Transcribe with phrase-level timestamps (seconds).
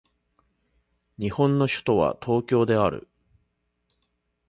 [1.19, 3.07] 日本の首都は東京である